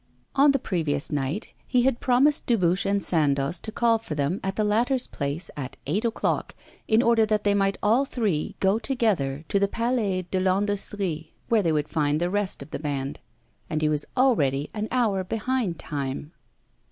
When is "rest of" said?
12.31-12.71